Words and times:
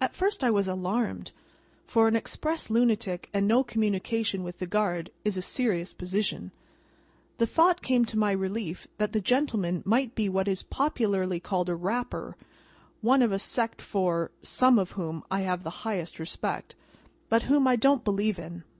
At 0.00 0.12
first 0.16 0.42
I 0.42 0.50
was 0.50 0.66
alarmed, 0.66 1.30
for 1.86 2.08
an 2.08 2.16
Express 2.16 2.68
lunatic 2.68 3.30
and 3.32 3.46
no 3.46 3.62
communication 3.62 4.42
with 4.42 4.58
the 4.58 4.66
guard, 4.66 5.12
is 5.24 5.36
a 5.36 5.40
serious 5.40 5.92
position. 5.92 6.50
The 7.38 7.46
thought 7.46 7.80
came 7.80 8.04
to 8.06 8.18
my 8.18 8.32
relief 8.32 8.88
that 8.98 9.12
the 9.12 9.20
gentleman 9.20 9.84
might 9.86 10.16
be 10.16 10.28
what 10.28 10.48
is 10.48 10.64
popularly 10.64 11.38
called 11.38 11.68
a 11.68 11.76
Rapper: 11.76 12.36
one 13.02 13.22
of 13.22 13.30
a 13.30 13.38
sect 13.38 13.80
for 13.80 14.32
(some 14.42 14.80
of) 14.80 14.90
whom 14.98 15.22
I 15.30 15.42
have 15.42 15.62
the 15.62 15.86
highest 15.86 16.18
respect, 16.18 16.74
but 17.28 17.44
whom 17.44 17.68
I 17.68 17.76
don't 17.76 18.02
believe 18.02 18.36
in. 18.36 18.64